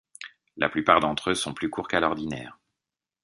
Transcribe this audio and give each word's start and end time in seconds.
La 0.57 0.67
plupart 0.67 0.99
d'entre 0.99 1.29
eux 1.29 1.35
sont 1.35 1.53
plus 1.53 1.69
courts 1.69 1.87
qu'à 1.87 1.99
l'ordinaire. 1.99 2.57